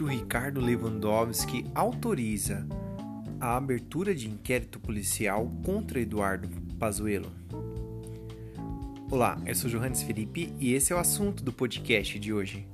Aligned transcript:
ministro 0.00 0.06
Ricardo 0.06 0.60
Lewandowski 0.60 1.66
autoriza 1.74 2.66
a 3.38 3.56
abertura 3.56 4.14
de 4.14 4.28
inquérito 4.28 4.80
policial 4.80 5.50
contra 5.62 6.00
Eduardo 6.00 6.48
Pazuello. 6.78 7.30
Olá, 9.10 9.38
eu 9.44 9.54
sou 9.54 9.68
Johannes 9.68 10.02
Felipe 10.02 10.54
e 10.58 10.72
esse 10.72 10.92
é 10.92 10.96
o 10.96 10.98
assunto 10.98 11.44
do 11.44 11.52
podcast 11.52 12.18
de 12.18 12.32
hoje. 12.32 12.66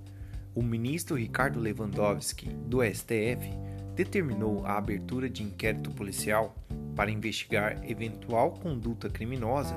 O 0.55 0.63
ministro 0.63 1.17
Ricardo 1.17 1.59
Lewandowski, 1.59 2.49
do 2.49 2.79
STF, 2.85 3.51
determinou 3.97 4.65
a 4.65 4.77
abertura 4.77 5.29
de 5.29 5.43
inquérito 5.43 5.91
policial 5.91 6.55
para 6.95 7.11
investigar 7.11 7.81
eventual 7.91 8.53
conduta 8.53 9.11
criminosa 9.11 9.75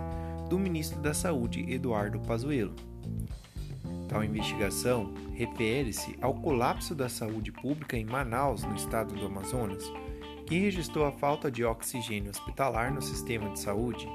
do 0.49 0.59
ministro 0.59 1.01
da 1.01 1.15
Saúde, 1.15 1.65
Eduardo 1.67 2.19
Pazuello. 2.19 2.75
Tal 4.09 4.23
investigação 4.23 5.13
refere-se 5.35 6.17
ao 6.19 6.33
colapso 6.33 6.95
da 6.95 7.07
saúde 7.07 7.51
pública 7.51 7.95
em 7.95 8.03
Manaus, 8.03 8.63
no 8.63 8.75
estado 8.75 9.13
do 9.13 9.27
Amazonas, 9.27 9.83
que 10.47 10.57
registrou 10.57 11.05
a 11.05 11.11
falta 11.11 11.51
de 11.51 11.63
oxigênio 11.63 12.31
hospitalar 12.31 12.91
no 12.91 13.03
sistema 13.03 13.51
de 13.51 13.59
saúde. 13.59 14.09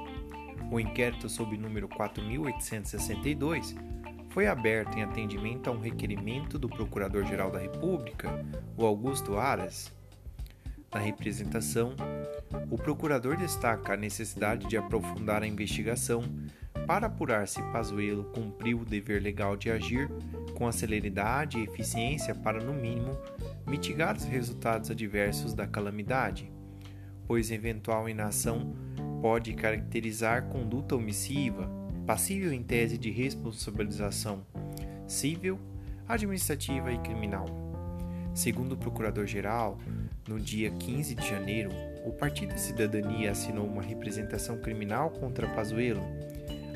O 0.69 0.81
inquérito 0.81 1.29
sob 1.29 1.57
número 1.57 1.87
4862 1.87 3.73
foi 4.31 4.47
aberto 4.47 4.97
em 4.97 5.03
atendimento 5.03 5.69
a 5.69 5.71
um 5.71 5.79
requerimento 5.79 6.59
do 6.59 6.67
Procurador-Geral 6.67 7.49
da 7.49 7.59
República, 7.59 8.29
o 8.75 8.85
Augusto 8.85 9.37
Aras. 9.37 9.93
Na 10.93 10.99
representação, 10.99 11.95
o 12.69 12.77
procurador 12.77 13.37
destaca 13.37 13.93
a 13.93 13.97
necessidade 13.97 14.67
de 14.67 14.75
aprofundar 14.75 15.41
a 15.41 15.47
investigação 15.47 16.21
para 16.85 17.07
apurar 17.07 17.47
se 17.47 17.61
Pazuello 17.71 18.25
cumpriu 18.25 18.79
o 18.79 18.85
dever 18.85 19.21
legal 19.21 19.57
de 19.57 19.69
agir 19.71 20.09
com 20.55 20.67
a 20.67 20.71
celeridade 20.71 21.57
e 21.57 21.63
eficiência 21.63 22.33
para, 22.35 22.63
no 22.63 22.73
mínimo, 22.73 23.17
mitigar 23.67 24.15
os 24.15 24.23
resultados 24.23 24.91
adversos 24.91 25.53
da 25.53 25.67
calamidade, 25.67 26.51
pois 27.27 27.51
eventual 27.51 28.07
inação 28.07 28.75
pode 29.21 29.53
caracterizar 29.53 30.47
conduta 30.49 30.95
omissiva, 30.95 31.69
passível 32.05 32.53
em 32.53 32.61
tese 32.61 32.97
de 32.97 33.09
responsabilização 33.09 34.45
civil, 35.07 35.59
administrativa 36.07 36.91
e 36.91 36.99
criminal. 36.99 37.45
Segundo 38.33 38.73
o 38.73 38.77
Procurador-Geral, 38.77 39.79
no 40.27 40.39
dia 40.39 40.69
15 40.69 41.15
de 41.15 41.27
janeiro, 41.27 41.71
o 42.05 42.11
Partido 42.11 42.57
Cidadania 42.57 43.31
assinou 43.31 43.65
uma 43.65 43.81
representação 43.81 44.57
criminal 44.57 45.09
contra 45.09 45.47
Pazuello, 45.47 46.03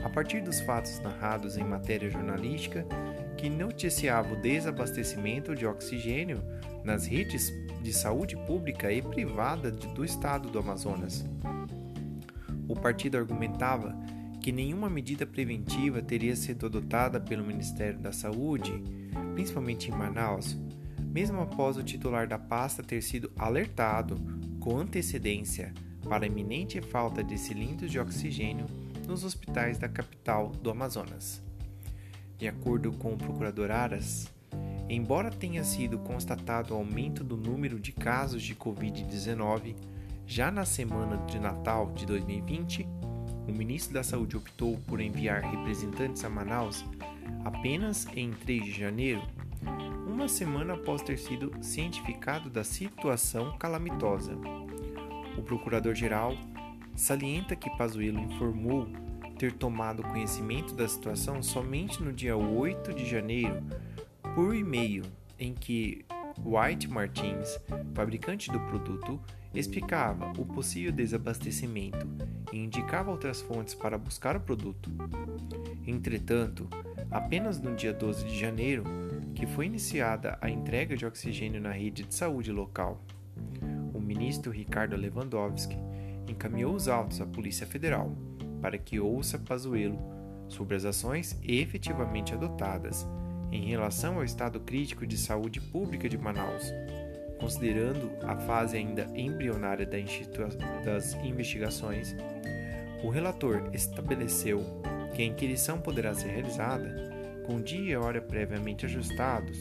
a 0.04 0.10
partir 0.10 0.42
dos 0.42 0.60
fatos 0.62 1.00
narrados 1.00 1.58
em 1.58 1.64
matéria 1.64 2.10
jornalística 2.10 2.86
que 3.38 3.50
noticiava 3.50 4.34
o 4.34 4.42
desabastecimento 4.42 5.56
de 5.56 5.66
oxigênio 5.66 6.42
nas 6.84 7.06
redes 7.06 7.52
de 7.82 7.94
saúde 7.94 8.36
pública 8.46 8.92
e 8.92 9.02
privada 9.02 9.72
do 9.72 10.04
estado 10.04 10.50
do 10.50 10.60
Amazonas. 10.60 11.26
O 12.68 12.76
partido 12.76 13.18
argumentava 13.18 13.96
que 14.42 14.52
nenhuma 14.52 14.90
medida 14.90 15.26
preventiva 15.26 16.02
teria 16.02 16.36
sido 16.36 16.66
adotada 16.66 17.20
pelo 17.20 17.44
Ministério 17.44 18.00
da 18.00 18.12
Saúde, 18.12 18.84
principalmente 19.34 19.90
em 19.90 19.96
Manaus, 19.96 20.58
mesmo 21.00 21.42
após 21.42 21.78
o 21.78 21.84
titular 21.84 22.28
da 22.28 22.38
pasta 22.38 22.84
ter 22.84 23.02
sido 23.02 23.32
alertado 23.38 24.20
com 24.60 24.78
antecedência 24.78 25.74
para 26.08 26.26
a 26.26 26.28
iminente 26.28 26.82
falta 26.82 27.24
de 27.24 27.38
cilindros 27.38 27.92
de 27.92 28.00
oxigênio 28.00 28.66
nos 29.10 29.24
hospitais 29.24 29.80
da 29.80 29.90
capital 29.90 30.50
do 30.50 30.70
Amazonas. 30.70 31.42
De 32.38 32.48
acordo 32.48 32.92
com 32.92 33.14
o 33.14 33.18
procurador 33.18 33.72
Aras, 33.72 34.32
embora 34.88 35.32
tenha 35.32 35.64
sido 35.64 35.98
constatado 35.98 36.76
aumento 36.76 37.24
do 37.24 37.36
número 37.36 37.80
de 37.80 37.92
casos 37.92 38.44
de 38.44 38.54
Covid-19 38.56 39.76
já 40.28 40.52
na 40.52 40.64
semana 40.64 41.18
de 41.26 41.40
Natal 41.40 41.92
de 41.92 42.06
2020, 42.06 42.88
o 43.48 43.52
ministro 43.52 43.96
da 43.96 44.04
Saúde 44.04 44.38
optou 44.38 44.78
por 44.86 45.02
enviar 45.02 45.42
representantes 45.42 46.24
a 46.24 46.30
Manaus 46.30 46.86
apenas 47.44 48.08
em 48.16 48.30
3 48.30 48.64
de 48.64 48.72
janeiro, 48.72 49.24
uma 50.06 50.28
semana 50.28 50.76
após 50.76 51.02
ter 51.02 51.18
sido 51.18 51.52
cientificado 51.64 52.48
da 52.48 52.64
situação 52.64 53.58
calamitosa. 53.58 54.38
O 55.36 55.42
procurador-geral 55.42 56.36
salienta 57.00 57.56
que 57.56 57.70
Pazuello 57.78 58.20
informou 58.20 58.86
ter 59.38 59.54
tomado 59.54 60.04
conhecimento 60.04 60.76
da 60.76 60.86
situação 60.86 61.42
somente 61.42 62.04
no 62.04 62.12
dia 62.12 62.36
8 62.36 62.94
de 62.94 63.10
janeiro 63.10 63.64
por 64.36 64.54
e-mail, 64.54 65.06
em 65.40 65.54
que 65.54 66.06
White 66.44 66.90
Martins, 66.90 67.58
fabricante 67.94 68.52
do 68.52 68.60
produto, 68.60 69.20
explicava 69.54 70.34
o 70.38 70.46
possível 70.46 70.92
desabastecimento 70.92 72.06
e 72.52 72.58
indicava 72.58 73.12
outras 73.12 73.40
fontes 73.40 73.74
para 73.74 73.98
buscar 73.98 74.36
o 74.36 74.42
produto. 74.42 74.92
Entretanto, 75.88 76.68
apenas 77.10 77.62
no 77.62 77.76
dia 77.76 77.94
12 77.94 78.26
de 78.26 78.38
janeiro 78.38 78.84
que 79.34 79.48
foi 79.48 79.68
iniciada 79.68 80.38
a 80.42 80.50
entrega 80.50 80.98
de 80.98 81.06
oxigênio 81.06 81.62
na 81.62 81.72
rede 81.72 82.04
de 82.04 82.14
saúde 82.14 82.52
local. 82.52 83.02
O 83.94 84.02
ministro 84.02 84.52
Ricardo 84.52 84.98
Lewandowski 84.98 85.78
encaminhou 86.30 86.74
os 86.74 86.88
autos 86.88 87.20
à 87.22 87.26
Polícia 87.26 87.66
Federal 87.66 88.16
para 88.62 88.78
que 88.78 89.00
ouça 89.00 89.38
Pazuello 89.38 90.00
sobre 90.48 90.76
as 90.76 90.86
ações 90.86 91.40
efetivamente 91.44 92.34
adotadas 92.34 93.08
em 93.52 93.66
relação 93.66 94.18
ao 94.18 94.24
estado 94.24 94.60
crítico 94.60 95.08
de 95.08 95.18
saúde 95.18 95.60
pública 95.60 96.08
de 96.08 96.18
Manaus, 96.18 96.72
considerando 97.40 98.12
a 98.24 98.36
fase 98.36 98.78
ainda 98.78 99.08
embrionária 99.16 99.86
das 99.86 101.14
investigações. 101.24 102.16
O 103.04 103.10
relator 103.10 103.70
estabeleceu 103.74 104.64
que 105.16 105.22
a 105.22 105.26
inquirição 105.26 105.80
poderá 105.80 106.14
ser 106.14 106.30
realizada 106.30 107.10
com 107.46 107.62
dia 107.62 107.94
e 107.94 107.96
hora 107.96 108.22
previamente 108.22 108.86
ajustados, 108.86 109.58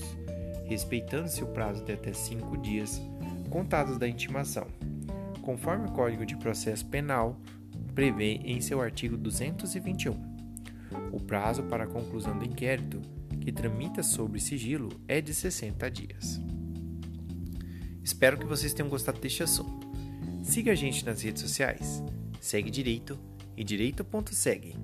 respeitando-se 0.66 1.42
o 1.42 1.46
prazo 1.46 1.84
de 1.84 1.92
até 1.92 2.12
cinco 2.12 2.58
dias 2.58 3.00
contados 3.48 3.96
da 3.96 4.06
intimação 4.06 4.66
conforme 5.48 5.86
o 5.86 5.92
Código 5.92 6.26
de 6.26 6.36
Processo 6.36 6.84
Penal 6.84 7.40
prevê 7.94 8.34
em 8.44 8.60
seu 8.60 8.82
artigo 8.82 9.16
221. 9.16 10.12
O 11.10 11.18
prazo 11.18 11.62
para 11.62 11.84
a 11.84 11.86
conclusão 11.86 12.38
do 12.38 12.44
inquérito, 12.44 13.00
que 13.40 13.50
tramita 13.50 14.02
sobre 14.02 14.40
sigilo, 14.40 14.90
é 15.08 15.22
de 15.22 15.32
60 15.32 15.90
dias. 15.90 16.38
Espero 18.04 18.36
que 18.36 18.44
vocês 18.44 18.74
tenham 18.74 18.90
gostado 18.90 19.20
deste 19.20 19.42
assunto. 19.42 19.88
Siga 20.42 20.72
a 20.72 20.74
gente 20.74 21.02
nas 21.06 21.22
redes 21.22 21.40
sociais. 21.40 22.02
Segue 22.42 22.70
Direito 22.70 23.18
e 23.56 23.64
direito.segue. 23.64 24.76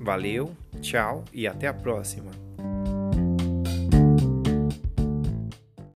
Valeu, 0.00 0.56
tchau 0.80 1.26
e 1.30 1.46
até 1.46 1.66
a 1.66 1.74
próxima. 1.74 2.45